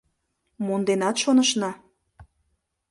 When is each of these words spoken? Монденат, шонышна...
Монденат, 0.65 1.15
шонышна... 1.23 1.71